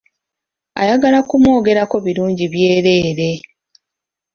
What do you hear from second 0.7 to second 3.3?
Ayagala kumwogerako birungi byereere.